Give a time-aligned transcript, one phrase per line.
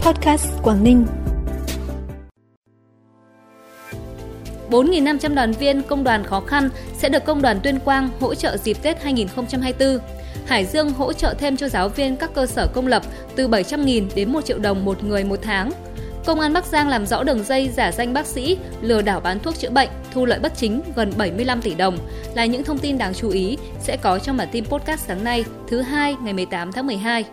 [0.00, 1.06] Podcast Quảng Ninh.
[4.70, 8.56] 4.500 đoàn viên công đoàn khó khăn sẽ được công đoàn Tuyên Quang hỗ trợ
[8.56, 9.98] dịp Tết 2024.
[10.46, 13.02] Hải Dương hỗ trợ thêm cho giáo viên các cơ sở công lập
[13.36, 15.70] từ 700.000 đến 1 triệu đồng một người một tháng.
[16.26, 19.38] Công an Bắc Giang làm rõ đường dây giả danh bác sĩ, lừa đảo bán
[19.38, 21.98] thuốc chữa bệnh, thu lợi bất chính gần 75 tỷ đồng
[22.34, 25.44] là những thông tin đáng chú ý sẽ có trong bản tin podcast sáng nay,
[25.68, 27.24] thứ hai ngày 18 tháng 12.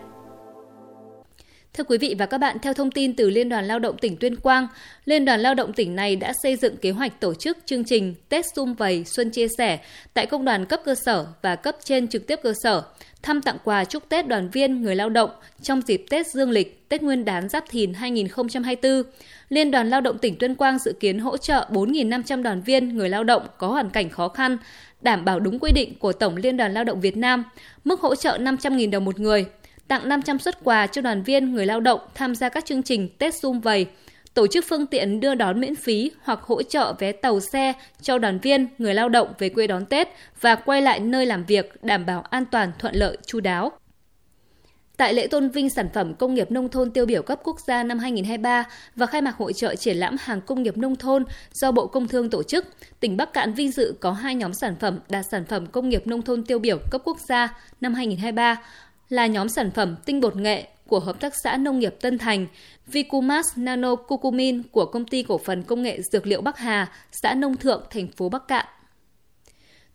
[1.78, 4.16] Thưa quý vị và các bạn, theo thông tin từ Liên đoàn Lao động tỉnh
[4.16, 4.66] Tuyên Quang,
[5.04, 8.14] Liên đoàn Lao động tỉnh này đã xây dựng kế hoạch tổ chức chương trình
[8.28, 9.78] Tết Xung Vầy Xuân Chia Sẻ
[10.14, 12.82] tại công đoàn cấp cơ sở và cấp trên trực tiếp cơ sở,
[13.22, 15.30] thăm tặng quà chúc Tết đoàn viên người lao động
[15.62, 19.02] trong dịp Tết Dương lịch, Tết Nguyên đán Giáp Thìn 2024.
[19.48, 23.08] Liên đoàn Lao động tỉnh Tuyên Quang dự kiến hỗ trợ 4.500 đoàn viên người
[23.08, 24.58] lao động có hoàn cảnh khó khăn,
[25.00, 27.44] đảm bảo đúng quy định của Tổng Liên đoàn Lao động Việt Nam,
[27.84, 29.46] mức hỗ trợ 500.000 đồng một người,
[29.88, 33.08] tặng 500 xuất quà cho đoàn viên người lao động tham gia các chương trình
[33.18, 33.86] Tết Xung Vầy,
[34.34, 38.18] tổ chức phương tiện đưa đón miễn phí hoặc hỗ trợ vé tàu xe cho
[38.18, 40.08] đoàn viên người lao động về quê đón Tết
[40.40, 43.72] và quay lại nơi làm việc đảm bảo an toàn thuận lợi chu đáo.
[44.96, 47.82] Tại lễ tôn vinh sản phẩm công nghiệp nông thôn tiêu biểu cấp quốc gia
[47.82, 48.64] năm 2023
[48.96, 52.08] và khai mạc hội trợ triển lãm hàng công nghiệp nông thôn do Bộ Công
[52.08, 52.66] Thương tổ chức,
[53.00, 56.06] tỉnh Bắc Cạn vinh dự có hai nhóm sản phẩm đạt sản phẩm công nghiệp
[56.06, 57.48] nông thôn tiêu biểu cấp quốc gia
[57.80, 58.62] năm 2023
[59.08, 62.46] là nhóm sản phẩm tinh bột nghệ của Hợp tác xã Nông nghiệp Tân Thành,
[62.86, 67.34] Vicumas Nano Cucumin của Công ty Cổ phần Công nghệ Dược liệu Bắc Hà, xã
[67.34, 68.66] Nông Thượng, thành phố Bắc Cạn.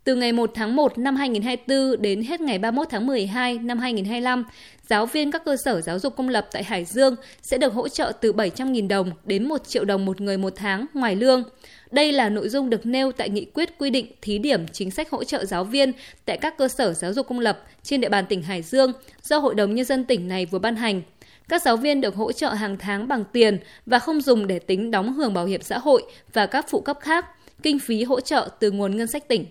[0.04, 4.44] Từ ngày 1 tháng 1 năm 2024 đến hết ngày 31 tháng 12 năm 2025,
[4.90, 7.88] giáo viên các cơ sở giáo dục công lập tại Hải Dương sẽ được hỗ
[7.88, 11.44] trợ từ 700.000 đồng đến 1 triệu đồng một người một tháng ngoài lương.
[11.92, 15.09] Đây là nội dung được nêu tại nghị quyết quy định thí điểm chính sách
[15.09, 15.92] hỗ trợ giáo viên
[16.26, 18.92] tại các cơ sở giáo dục công lập trên địa bàn tỉnh Hải Dương
[19.24, 21.02] do Hội đồng Nhân dân tỉnh này vừa ban hành.
[21.50, 24.92] Các giáo viên được hỗ trợ hàng tháng bằng tiền và không dùng để tính
[24.92, 27.26] đóng hưởng bảo hiểm xã hội và các phụ cấp khác,
[27.62, 29.46] kinh phí hỗ trợ từ nguồn ngân sách tỉnh.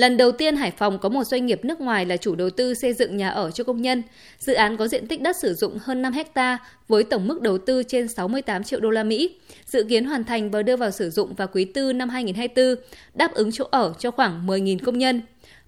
[0.00, 2.74] Lần đầu tiên Hải Phòng có một doanh nghiệp nước ngoài là chủ đầu tư
[2.74, 4.02] xây dựng nhà ở cho công nhân.
[4.38, 7.58] Dự án có diện tích đất sử dụng hơn 5 hecta với tổng mức đầu
[7.58, 9.36] tư trên 68 triệu đô la Mỹ.
[9.66, 12.84] Dự kiến hoàn thành và đưa vào sử dụng vào quý tư năm 2024,
[13.14, 15.20] đáp ứng chỗ ở cho khoảng 10.000 công nhân.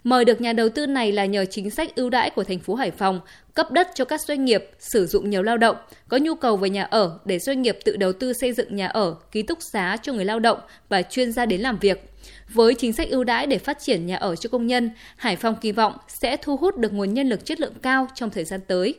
[0.04, 2.74] Mời được nhà đầu tư này là nhờ chính sách ưu đãi của thành phố
[2.74, 3.20] Hải Phòng
[3.54, 5.76] cấp đất cho các doanh nghiệp sử dụng nhiều lao động,
[6.08, 8.86] có nhu cầu về nhà ở để doanh nghiệp tự đầu tư xây dựng nhà
[8.86, 10.58] ở, ký túc xá cho người lao động
[10.88, 12.10] và chuyên gia đến làm việc.
[12.48, 15.56] Với chính sách ưu đãi để phát triển nhà ở cho công nhân, Hải Phòng
[15.60, 18.60] kỳ vọng sẽ thu hút được nguồn nhân lực chất lượng cao trong thời gian
[18.66, 18.94] tới.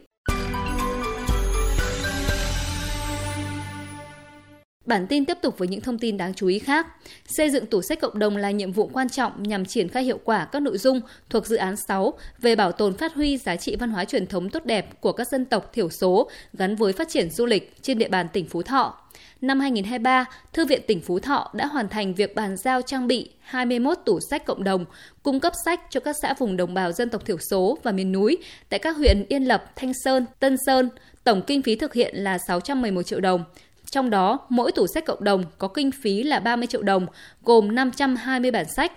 [4.86, 6.88] Bản tin tiếp tục với những thông tin đáng chú ý khác.
[7.26, 10.20] Xây dựng tủ sách cộng đồng là nhiệm vụ quan trọng nhằm triển khai hiệu
[10.24, 13.76] quả các nội dung thuộc dự án 6 về bảo tồn phát huy giá trị
[13.76, 17.10] văn hóa truyền thống tốt đẹp của các dân tộc thiểu số gắn với phát
[17.10, 18.98] triển du lịch trên địa bàn tỉnh Phú Thọ.
[19.42, 23.30] Năm 2023, Thư viện tỉnh Phú Thọ đã hoàn thành việc bàn giao trang bị
[23.40, 24.86] 21 tủ sách cộng đồng,
[25.24, 28.12] cung cấp sách cho các xã vùng đồng bào dân tộc thiểu số và miền
[28.12, 28.38] núi
[28.70, 30.90] tại các huyện Yên Lập, Thanh Sơn, Tân Sơn.
[31.24, 33.44] Tổng kinh phí thực hiện là 611 triệu đồng.
[33.94, 37.08] Trong đó, mỗi tủ sách cộng đồng có kinh phí là 30 triệu đồng,
[37.44, 38.92] gồm 520 bản sách.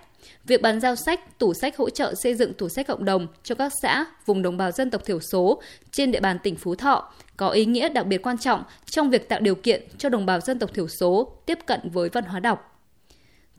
[0.44, 3.54] Việc bàn giao sách, tủ sách hỗ trợ xây dựng tủ sách cộng đồng cho
[3.54, 5.62] các xã, vùng đồng bào dân tộc thiểu số
[5.92, 9.28] trên địa bàn tỉnh Phú Thọ có ý nghĩa đặc biệt quan trọng trong việc
[9.28, 12.40] tạo điều kiện cho đồng bào dân tộc thiểu số tiếp cận với văn hóa
[12.40, 12.76] đọc.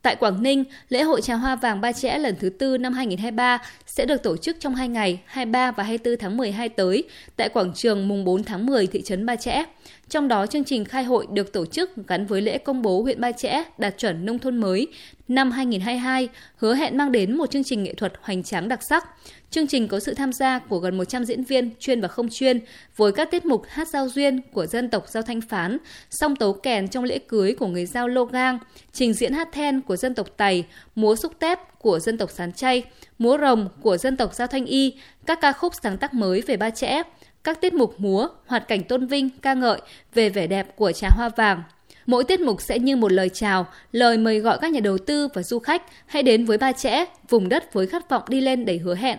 [0.01, 3.61] Tại Quảng Ninh, lễ hội trà hoa vàng Ba Chẽ lần thứ tư năm 2023
[3.85, 7.03] sẽ được tổ chức trong hai ngày 23 và 24 tháng 12 tới
[7.35, 9.63] tại quảng trường mùng 4 tháng 10 thị trấn Ba Chẽ.
[10.09, 13.21] Trong đó, chương trình khai hội được tổ chức gắn với lễ công bố huyện
[13.21, 14.87] Ba Chẽ đạt chuẩn nông thôn mới
[15.27, 19.07] năm 2022, hứa hẹn mang đến một chương trình nghệ thuật hoành tráng đặc sắc.
[19.49, 22.59] Chương trình có sự tham gia của gần 100 diễn viên chuyên và không chuyên
[22.95, 25.77] với các tiết mục hát giao duyên của dân tộc Giao Thanh Phán,
[26.09, 28.59] song tấu kèn trong lễ cưới của người Giao Lô Gang,
[28.93, 32.53] trình diễn hát then của dân tộc Tày, múa xúc tép của dân tộc Sán
[32.53, 32.83] Chay,
[33.17, 34.93] múa rồng của dân tộc Giao Thanh Y,
[35.25, 37.01] các ca khúc sáng tác mới về Ba Chẽ,
[37.47, 39.81] các tiết mục múa, hoạt cảnh tôn vinh, ca ngợi
[40.13, 41.63] về vẻ đẹp của trà hoa vàng.
[42.05, 45.27] Mỗi tiết mục sẽ như một lời chào, lời mời gọi các nhà đầu tư
[45.33, 48.65] và du khách hãy đến với Ba Chẽ, vùng đất với khát vọng đi lên
[48.65, 49.17] đầy hứa hẹn.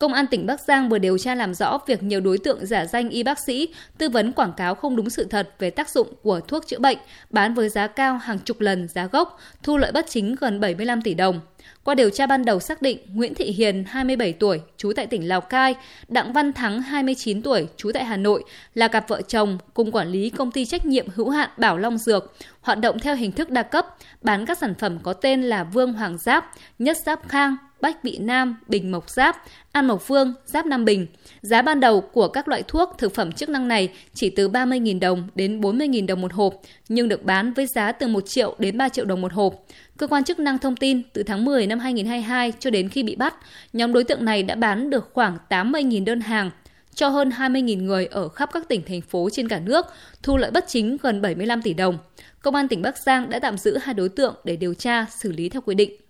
[0.00, 2.86] Công an tỉnh Bắc Giang vừa điều tra làm rõ việc nhiều đối tượng giả
[2.86, 3.68] danh y bác sĩ
[3.98, 6.98] tư vấn quảng cáo không đúng sự thật về tác dụng của thuốc chữa bệnh,
[7.30, 11.02] bán với giá cao hàng chục lần giá gốc, thu lợi bất chính gần 75
[11.02, 11.40] tỷ đồng.
[11.84, 15.28] Qua điều tra ban đầu xác định Nguyễn Thị Hiền, 27 tuổi, trú tại tỉnh
[15.28, 15.74] Lào Cai,
[16.08, 18.44] Đặng Văn Thắng, 29 tuổi, trú tại Hà Nội,
[18.74, 21.98] là cặp vợ chồng cùng quản lý công ty trách nhiệm hữu hạn Bảo Long
[21.98, 23.86] Dược, hoạt động theo hình thức đa cấp,
[24.22, 28.18] bán các sản phẩm có tên là Vương Hoàng Giáp, Nhất Giáp Khang, Bách Bị
[28.18, 29.36] Nam, Bình Mộc Giáp,
[29.72, 31.06] An Mộc Phương, Giáp Nam Bình.
[31.40, 35.00] Giá ban đầu của các loại thuốc thực phẩm chức năng này chỉ từ 30.000
[35.00, 36.54] đồng đến 40.000 đồng một hộp,
[36.88, 39.54] nhưng được bán với giá từ 1 triệu đến 3 triệu đồng một hộp.
[39.96, 43.16] Cơ quan chức năng thông tin từ tháng 10 năm 2022 cho đến khi bị
[43.16, 43.34] bắt,
[43.72, 46.50] nhóm đối tượng này đã bán được khoảng 80.000 đơn hàng
[46.94, 49.86] cho hơn 20.000 người ở khắp các tỉnh, thành phố trên cả nước,
[50.22, 51.98] thu lợi bất chính gần 75 tỷ đồng.
[52.42, 55.32] Công an tỉnh Bắc Giang đã tạm giữ hai đối tượng để điều tra, xử
[55.32, 56.09] lý theo quy định.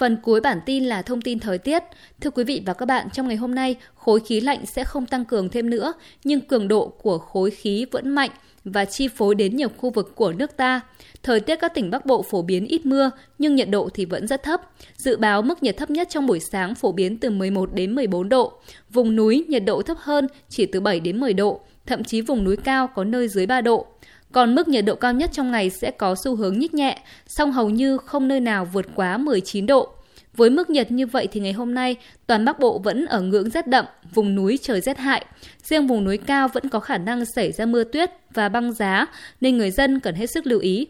[0.00, 1.82] Phần cuối bản tin là thông tin thời tiết.
[2.20, 5.06] Thưa quý vị và các bạn, trong ngày hôm nay, khối khí lạnh sẽ không
[5.06, 5.92] tăng cường thêm nữa,
[6.24, 8.30] nhưng cường độ của khối khí vẫn mạnh
[8.64, 10.80] và chi phối đến nhiều khu vực của nước ta.
[11.22, 14.26] Thời tiết các tỉnh Bắc Bộ phổ biến ít mưa, nhưng nhiệt độ thì vẫn
[14.26, 14.60] rất thấp.
[14.96, 18.28] Dự báo mức nhiệt thấp nhất trong buổi sáng phổ biến từ 11 đến 14
[18.28, 18.52] độ.
[18.90, 22.44] Vùng núi nhiệt độ thấp hơn chỉ từ 7 đến 10 độ, thậm chí vùng
[22.44, 23.86] núi cao có nơi dưới 3 độ.
[24.32, 27.52] Còn mức nhiệt độ cao nhất trong ngày sẽ có xu hướng nhích nhẹ, song
[27.52, 29.88] hầu như không nơi nào vượt quá 19 độ.
[30.36, 31.96] Với mức nhiệt như vậy thì ngày hôm nay,
[32.26, 33.84] toàn Bắc Bộ vẫn ở ngưỡng rét đậm,
[34.14, 35.24] vùng núi trời rét hại.
[35.62, 39.06] Riêng vùng núi cao vẫn có khả năng xảy ra mưa tuyết và băng giá,
[39.40, 40.86] nên người dân cần hết sức lưu ý.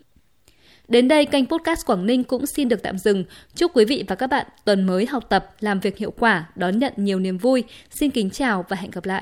[0.88, 3.24] Đến đây kênh podcast Quảng Ninh cũng xin được tạm dừng.
[3.54, 6.78] Chúc quý vị và các bạn tuần mới học tập, làm việc hiệu quả, đón
[6.78, 7.64] nhận nhiều niềm vui.
[7.90, 9.18] Xin kính chào và hẹn gặp lại.